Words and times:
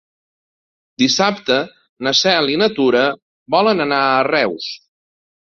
Dissabte 1.01 1.57
na 2.07 2.13
Cel 2.21 2.49
i 2.55 2.57
na 2.63 2.71
Tura 2.79 3.05
volen 3.59 3.87
anar 3.87 4.01
a 4.09 4.19
Reus. 4.31 4.73